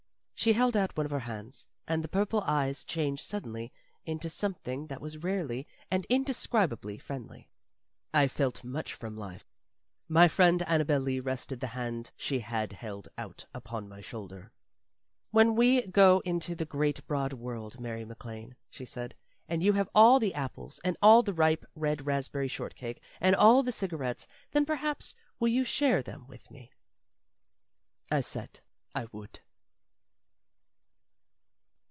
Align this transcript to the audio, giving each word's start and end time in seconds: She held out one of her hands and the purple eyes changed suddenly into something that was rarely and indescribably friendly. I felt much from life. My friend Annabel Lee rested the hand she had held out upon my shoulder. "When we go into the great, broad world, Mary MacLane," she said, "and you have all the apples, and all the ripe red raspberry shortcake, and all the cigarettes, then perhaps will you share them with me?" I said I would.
She 0.41 0.53
held 0.53 0.75
out 0.75 0.97
one 0.97 1.05
of 1.05 1.11
her 1.11 1.19
hands 1.19 1.67
and 1.87 2.03
the 2.03 2.07
purple 2.07 2.41
eyes 2.47 2.83
changed 2.83 3.23
suddenly 3.27 3.71
into 4.07 4.27
something 4.27 4.87
that 4.87 4.99
was 4.99 5.19
rarely 5.19 5.67
and 5.91 6.03
indescribably 6.09 6.97
friendly. 6.97 7.47
I 8.11 8.27
felt 8.27 8.63
much 8.63 8.95
from 8.95 9.15
life. 9.15 9.45
My 10.09 10.27
friend 10.27 10.63
Annabel 10.65 10.99
Lee 10.99 11.19
rested 11.19 11.59
the 11.59 11.67
hand 11.67 12.09
she 12.17 12.39
had 12.39 12.73
held 12.73 13.07
out 13.19 13.45
upon 13.53 13.87
my 13.87 14.01
shoulder. 14.01 14.51
"When 15.29 15.55
we 15.55 15.85
go 15.85 16.23
into 16.25 16.55
the 16.55 16.65
great, 16.65 17.05
broad 17.05 17.33
world, 17.33 17.79
Mary 17.79 18.03
MacLane," 18.03 18.55
she 18.71 18.83
said, 18.83 19.13
"and 19.47 19.61
you 19.61 19.73
have 19.73 19.89
all 19.93 20.19
the 20.19 20.33
apples, 20.33 20.79
and 20.83 20.97
all 21.03 21.21
the 21.21 21.35
ripe 21.35 21.65
red 21.75 22.07
raspberry 22.07 22.47
shortcake, 22.47 22.99
and 23.19 23.35
all 23.35 23.61
the 23.61 23.71
cigarettes, 23.71 24.25
then 24.49 24.65
perhaps 24.65 25.13
will 25.39 25.49
you 25.49 25.63
share 25.63 26.01
them 26.01 26.25
with 26.27 26.49
me?" 26.49 26.71
I 28.09 28.21
said 28.21 28.61
I 28.95 29.05
would. 29.11 29.39